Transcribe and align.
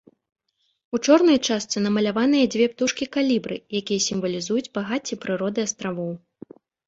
У 0.97 0.99
чорнай 1.05 1.37
частцы 1.47 1.77
намаляваныя 1.87 2.45
дзве 2.55 2.65
птушкі 2.71 3.05
калібры, 3.19 3.57
якія 3.81 4.05
сімвалізуюць 4.07 4.71
багацце 4.81 5.13
прыроды 5.27 5.59
астравоў. 5.69 6.11